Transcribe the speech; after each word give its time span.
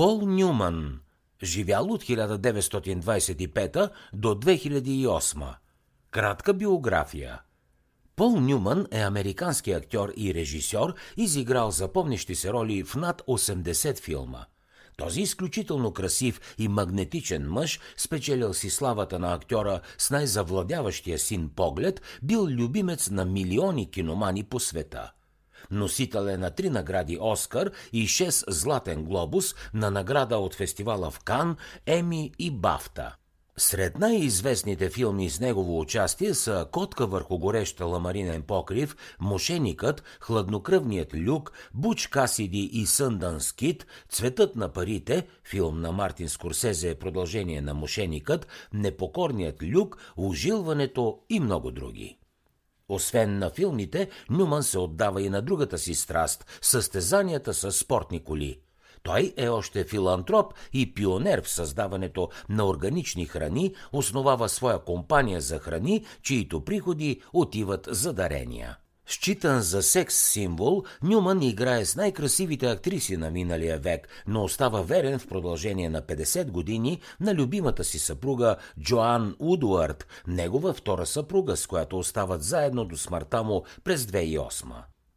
Пол 0.00 0.26
Нюман, 0.26 1.00
живял 1.42 1.92
от 1.92 2.04
1925 2.04 3.90
до 4.12 4.28
2008. 4.34 5.54
Кратка 6.10 6.54
биография. 6.54 7.40
Пол 8.16 8.40
Нюман 8.40 8.86
е 8.92 9.00
американски 9.00 9.72
актьор 9.72 10.12
и 10.16 10.34
режисьор, 10.34 10.94
изиграл 11.16 11.70
запомнящи 11.70 12.34
се 12.34 12.52
роли 12.52 12.84
в 12.84 12.94
над 12.94 13.22
80 13.22 13.98
филма. 13.98 14.44
Този 14.96 15.20
изключително 15.20 15.92
красив 15.92 16.40
и 16.58 16.68
магнетичен 16.68 17.50
мъж, 17.50 17.80
спечелил 17.96 18.54
си 18.54 18.70
славата 18.70 19.18
на 19.18 19.34
актьора 19.34 19.80
с 19.98 20.10
най-завладяващия 20.10 21.18
син 21.18 21.50
поглед, 21.56 22.02
бил 22.22 22.46
любимец 22.46 23.10
на 23.10 23.24
милиони 23.24 23.90
киномани 23.90 24.44
по 24.44 24.60
света– 24.60 25.12
Носител 25.70 26.28
е 26.28 26.36
на 26.36 26.50
три 26.50 26.70
награди 26.70 27.18
Оскар 27.20 27.70
и 27.92 28.08
6 28.08 28.50
Златен 28.50 29.04
глобус 29.04 29.54
на 29.74 29.90
награда 29.90 30.36
от 30.36 30.54
фестивала 30.54 31.10
в 31.10 31.20
Кан, 31.20 31.56
Еми 31.86 32.32
и 32.38 32.50
Бафта. 32.50 33.16
Сред 33.60 33.98
най-известните 33.98 34.90
филми 34.90 35.30
с 35.30 35.40
негово 35.40 35.80
участие 35.80 36.34
са 36.34 36.66
Котка 36.72 37.06
върху 37.06 37.38
гореща 37.38 37.84
ламаринен 37.84 38.42
покрив, 38.42 38.96
Мошеникът, 39.20 40.02
Хладнокръвният 40.20 41.14
люк, 41.14 41.52
Буч 41.74 42.06
Касиди 42.06 42.70
и 42.72 42.86
Съндан 42.86 43.40
Скит, 43.40 43.86
Цветът 44.08 44.56
на 44.56 44.68
парите, 44.72 45.26
филм 45.44 45.80
на 45.80 45.92
Мартин 45.92 46.28
Скорсезе 46.28 46.90
е 46.90 46.94
продължение 46.94 47.60
на 47.60 47.74
Мошеникът, 47.74 48.46
Непокорният 48.72 49.62
люк, 49.62 49.98
Ожилването 50.16 51.18
и 51.30 51.40
много 51.40 51.70
други. 51.70 52.18
Освен 52.90 53.38
на 53.38 53.50
филмите, 53.50 54.08
Нюман 54.30 54.62
се 54.62 54.78
отдава 54.78 55.22
и 55.22 55.28
на 55.28 55.42
другата 55.42 55.78
си 55.78 55.94
страст– 55.94 56.46
състезанията 56.62 57.54
с 57.54 57.72
спортни 57.72 58.24
коли. 58.24 58.60
Той 59.02 59.34
е 59.36 59.48
още 59.48 59.84
филантроп 59.84 60.54
и 60.72 60.94
пионер 60.94 61.42
в 61.42 61.50
създаването 61.50 62.28
на 62.48 62.66
органични 62.66 63.26
храни, 63.26 63.74
основава 63.92 64.48
своя 64.48 64.78
компания 64.78 65.40
за 65.40 65.58
храни, 65.58 66.04
чието 66.22 66.64
приходи 66.64 67.22
отиват 67.32 67.88
за 67.90 68.12
дарения. 68.12 68.76
Считан 69.10 69.60
за 69.60 69.82
секс 69.82 70.14
символ, 70.14 70.82
Нюман 71.02 71.42
играе 71.42 71.84
с 71.84 71.96
най-красивите 71.96 72.66
актриси 72.66 73.16
на 73.16 73.30
миналия 73.30 73.78
век, 73.78 74.08
но 74.26 74.44
остава 74.44 74.82
верен 74.82 75.18
в 75.18 75.26
продължение 75.26 75.90
на 75.90 76.02
50 76.02 76.50
години 76.50 77.00
на 77.20 77.34
любимата 77.34 77.84
си 77.84 77.98
съпруга 77.98 78.56
Джоан 78.80 79.36
Удуард, 79.38 80.06
негова 80.26 80.72
втора 80.72 81.06
съпруга, 81.06 81.56
с 81.56 81.66
която 81.66 81.98
остават 81.98 82.42
заедно 82.42 82.84
до 82.84 82.96
смъртта 82.96 83.42
му 83.42 83.64
през 83.84 84.06
2008. 84.06 84.64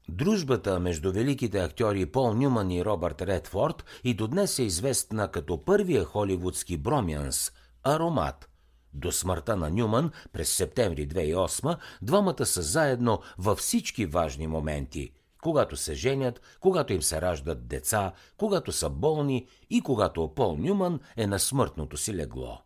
Дружбата 0.09 0.79
между 0.79 1.11
великите 1.11 1.59
актьори 1.59 2.05
Пол 2.05 2.33
Нюман 2.33 2.71
и 2.71 2.85
Робърт 2.85 3.21
Редфорд 3.21 3.85
и 4.03 4.13
до 4.13 4.27
днес 4.27 4.59
е 4.59 4.63
известна 4.63 5.27
като 5.27 5.65
първия 5.65 6.05
холивудски 6.05 6.77
бромянс– 6.77 7.51
аромат– 7.83 8.49
до 8.93 9.11
смъртта 9.11 9.55
на 9.55 9.69
Нюман 9.69 10.11
през 10.33 10.49
септември 10.49 11.07
2008 11.07 11.77
двамата 12.01 12.45
са 12.45 12.61
заедно 12.61 13.19
във 13.37 13.57
всички 13.57 14.05
важни 14.05 14.47
моменти– 14.47 15.11
когато 15.43 15.77
се 15.77 15.93
женят, 15.93 16.41
когато 16.59 16.93
им 16.93 17.01
се 17.01 17.21
раждат 17.21 17.67
деца, 17.67 18.13
когато 18.37 18.71
са 18.71 18.89
болни 18.89 19.47
и 19.69 19.81
когато 19.81 20.33
Пол 20.35 20.57
Нюман 20.57 20.99
е 21.17 21.27
на 21.27 21.39
смъртното 21.39 21.97
си 21.97 22.13
легло. 22.15 22.61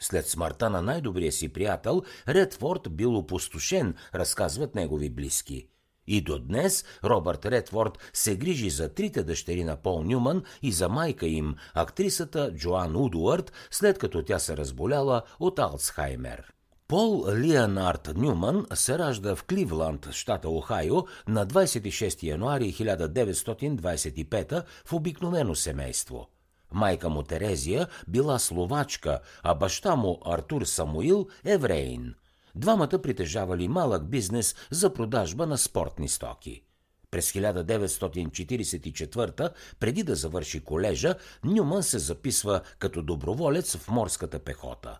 След 0.00 0.28
смъртта 0.28 0.70
на 0.70 0.82
най-добрия 0.82 1.32
си 1.32 1.52
приятел, 1.52 2.02
Редфорд 2.28 2.88
бил 2.90 3.16
опустошен, 3.16 3.94
разказват 4.14 4.74
негови 4.74 5.10
близки. 5.10 5.68
И 6.06 6.20
до 6.20 6.38
днес 6.38 6.84
Робърт 7.04 7.46
Редфорд 7.46 7.98
се 8.12 8.36
грижи 8.36 8.70
за 8.70 8.94
трите 8.94 9.22
дъщери 9.22 9.64
на 9.64 9.76
Пол 9.76 10.02
Нюман 10.02 10.42
и 10.62 10.72
за 10.72 10.88
майка 10.88 11.26
им, 11.26 11.54
актрисата 11.74 12.52
Джоан 12.54 12.96
Удуард, 12.96 13.52
след 13.70 13.98
като 13.98 14.22
тя 14.22 14.38
се 14.38 14.56
разболяла 14.56 15.22
от 15.40 15.58
Алцхаймер. 15.58 16.52
Пол 16.88 17.26
Лианард 17.36 18.10
Нюман 18.16 18.66
се 18.74 18.98
ражда 18.98 19.36
в 19.36 19.44
Кливланд, 19.44 20.10
щата 20.10 20.48
Охайо, 20.48 21.06
на 21.28 21.46
26 21.46 22.22
януари 22.22 22.72
1925 22.72 24.62
в 24.84 24.92
обикновено 24.92 25.54
семейство. 25.54 26.28
Майка 26.72 27.08
му 27.08 27.22
Терезия 27.22 27.86
била 28.08 28.38
словачка, 28.38 29.20
а 29.42 29.54
баща 29.54 29.96
му 29.96 30.20
Артур 30.26 30.62
Самуил– 30.62 31.28
евреин– 31.44 32.14
Двамата 32.54 33.02
притежавали 33.02 33.68
малък 33.68 34.08
бизнес 34.08 34.54
за 34.70 34.92
продажба 34.92 35.46
на 35.46 35.58
спортни 35.58 36.08
стоки. 36.08 36.62
През 37.10 37.32
1944, 37.32 39.50
преди 39.80 40.02
да 40.02 40.14
завърши 40.14 40.60
колежа, 40.60 41.14
Нюман 41.44 41.82
се 41.82 41.98
записва 41.98 42.60
като 42.78 43.02
доброволец 43.02 43.76
в 43.76 43.88
морската 43.88 44.38
пехота. 44.38 44.98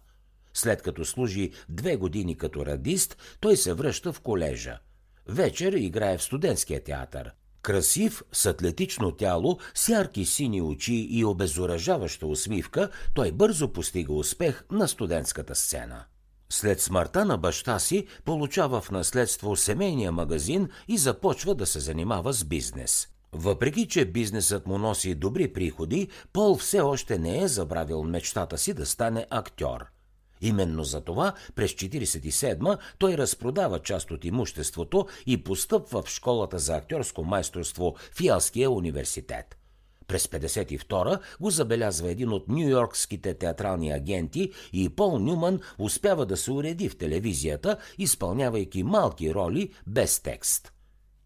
След 0.54 0.82
като 0.82 1.04
служи 1.04 1.52
две 1.68 1.96
години 1.96 2.36
като 2.36 2.66
радист, 2.66 3.16
той 3.40 3.56
се 3.56 3.72
връща 3.72 4.12
в 4.12 4.20
колежа. 4.20 4.78
Вечер 5.26 5.72
играе 5.72 6.18
в 6.18 6.22
студентския 6.22 6.84
театър. 6.84 7.32
Красив, 7.62 8.22
с 8.32 8.46
атлетично 8.46 9.12
тяло, 9.12 9.58
с 9.74 9.88
ярки 9.88 10.24
сини 10.24 10.62
очи 10.62 11.06
и 11.10 11.24
обезоръжаваща 11.24 12.26
усмивка, 12.26 12.90
той 13.14 13.32
бързо 13.32 13.72
постига 13.72 14.12
успех 14.12 14.64
на 14.70 14.88
студентската 14.88 15.54
сцена. 15.54 16.04
След 16.52 16.80
смъртта 16.80 17.24
на 17.24 17.38
баща 17.38 17.78
си 17.78 18.06
получава 18.24 18.80
в 18.80 18.90
наследство 18.90 19.56
семейния 19.56 20.12
магазин 20.12 20.68
и 20.88 20.98
започва 20.98 21.54
да 21.54 21.66
се 21.66 21.80
занимава 21.80 22.32
с 22.32 22.44
бизнес. 22.44 23.08
Въпреки, 23.32 23.88
че 23.88 24.04
бизнесът 24.04 24.66
му 24.66 24.78
носи 24.78 25.14
добри 25.14 25.52
приходи, 25.52 26.08
Пол 26.32 26.56
все 26.56 26.80
още 26.80 27.18
не 27.18 27.42
е 27.42 27.48
забравил 27.48 28.02
мечтата 28.02 28.58
си 28.58 28.74
да 28.74 28.86
стане 28.86 29.26
актьор. 29.30 29.84
Именно 30.40 30.84
за 30.84 31.00
това 31.00 31.32
през 31.54 31.72
1947 31.72 32.78
той 32.98 33.16
разпродава 33.16 33.78
част 33.78 34.10
от 34.10 34.24
имуществото 34.24 35.06
и 35.26 35.44
постъпва 35.44 36.02
в 36.02 36.08
школата 36.08 36.58
за 36.58 36.76
актьорско 36.76 37.24
майсторство 37.24 37.94
в 38.12 38.20
Ялския 38.20 38.70
университет. 38.70 39.61
През 40.06 40.26
52 40.26 41.20
го 41.40 41.50
забелязва 41.50 42.10
един 42.10 42.32
от 42.32 42.48
нью-йоркските 42.48 43.34
театрални 43.34 43.92
агенти 43.92 44.52
и 44.72 44.88
Пол 44.88 45.18
Нюман 45.18 45.60
успява 45.78 46.26
да 46.26 46.36
се 46.36 46.52
уреди 46.52 46.88
в 46.88 46.98
телевизията, 46.98 47.76
изпълнявайки 47.98 48.82
малки 48.82 49.34
роли 49.34 49.72
без 49.86 50.20
текст. 50.20 50.72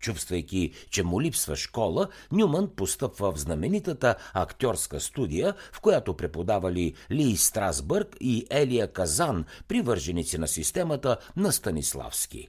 Чувствайки, 0.00 0.72
че 0.90 1.02
му 1.02 1.20
липсва 1.20 1.56
школа, 1.56 2.08
Нюман 2.32 2.70
постъпва 2.76 3.32
в 3.32 3.40
знаменитата 3.40 4.14
актьорска 4.34 5.00
студия, 5.00 5.54
в 5.72 5.80
която 5.80 6.14
преподавали 6.14 6.94
Ли 7.10 7.36
Страсбърг 7.36 8.16
и 8.20 8.46
Елия 8.50 8.92
Казан, 8.92 9.44
привърженици 9.68 10.38
на 10.38 10.48
системата 10.48 11.16
на 11.36 11.52
Станиславски. 11.52 12.48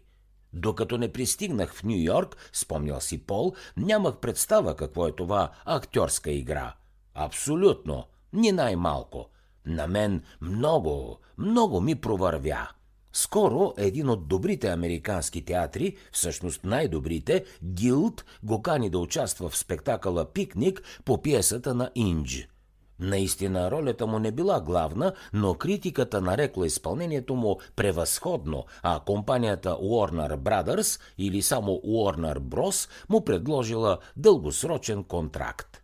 Докато 0.57 0.97
не 0.97 1.12
пристигнах 1.12 1.73
в 1.73 1.84
Нью 1.84 2.03
Йорк, 2.03 2.38
спомнял 2.53 3.01
си 3.01 3.18
Пол, 3.18 3.53
нямах 3.78 4.18
представа 4.18 4.75
какво 4.75 5.07
е 5.07 5.16
това 5.16 5.51
актьорска 5.66 6.31
игра. 6.31 6.73
Абсолютно, 7.13 8.06
ни 8.34 8.51
най-малко. 8.51 9.25
На 9.66 9.88
мен 9.88 10.23
много, 10.41 11.19
много 11.38 11.81
ми 11.81 11.95
провървя. 11.95 12.69
Скоро 13.13 13.73
един 13.78 14.09
от 14.09 14.28
добрите 14.28 14.68
американски 14.68 15.45
театри, 15.45 15.97
всъщност 16.12 16.63
най-добрите, 16.63 17.45
Гилд, 17.63 18.25
го 18.44 18.62
кани 18.62 18.89
да 18.89 19.00
участва 19.00 19.50
в 19.50 19.57
спектакъла 19.57 20.34
«Пикник» 20.34 20.84
по 21.06 21.22
пиесата 21.22 21.74
на 21.74 21.91
Индж– 21.95 22.47
Наистина 22.99 23.71
ролята 23.71 24.07
му 24.07 24.19
не 24.19 24.31
била 24.31 24.61
главна, 24.61 25.13
но 25.33 25.53
критиката 25.53 26.21
нарекла 26.21 26.67
изпълнението 26.67 27.35
му 27.35 27.59
превъзходно, 27.75 28.65
а 28.83 28.99
компанията 28.99 29.69
Warner 29.69 30.37
Brothers 30.37 31.01
или 31.17 31.41
само 31.41 31.71
Warner 31.71 32.39
Bros. 32.39 32.89
му 33.09 33.25
предложила 33.25 33.97
дългосрочен 34.15 35.03
контракт. 35.03 35.81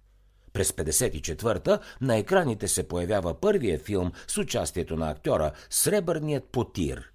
През 0.54 0.72
54-та 0.72 1.80
на 2.02 2.18
екраните 2.18 2.68
се 2.68 2.88
появява 2.88 3.34
първия 3.34 3.80
филм 3.80 4.12
с 4.28 4.38
участието 4.38 4.96
на 4.96 5.10
актьора 5.10 5.52
Сребърният 5.70 6.44
потир. 6.44 7.12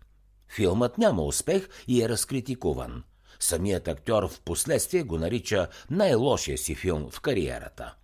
Филмът 0.56 0.98
няма 0.98 1.22
успех 1.22 1.68
и 1.88 2.02
е 2.02 2.08
разкритикуван. 2.08 3.02
Самият 3.40 3.88
актьор 3.88 4.28
в 4.28 4.40
последствие 4.40 5.02
го 5.02 5.18
нарича 5.18 5.68
най-лошия 5.90 6.58
си 6.58 6.74
филм 6.74 7.10
в 7.10 7.20
кариерата. 7.20 7.94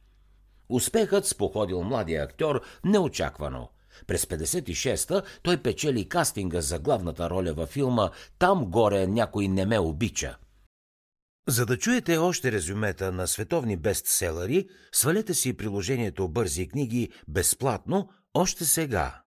Успехът 0.68 1.26
споходил 1.26 1.82
младия 1.82 2.24
актьор 2.24 2.62
неочаквано. 2.84 3.68
През 4.06 4.24
56-та 4.24 5.22
той 5.42 5.56
печели 5.56 6.08
кастинга 6.08 6.60
за 6.60 6.78
главната 6.78 7.30
роля 7.30 7.52
във 7.52 7.68
филма 7.68 8.10
«Там 8.38 8.64
горе 8.64 9.06
някой 9.06 9.48
не 9.48 9.66
ме 9.66 9.78
обича». 9.78 10.36
За 11.48 11.66
да 11.66 11.78
чуете 11.78 12.16
още 12.16 12.52
резюмета 12.52 13.12
на 13.12 13.26
световни 13.26 13.76
бестселери, 13.76 14.68
свалете 14.92 15.34
си 15.34 15.56
приложението 15.56 16.28
Бързи 16.28 16.68
книги 16.68 17.12
безплатно 17.28 18.08
още 18.34 18.64
сега. 18.64 19.23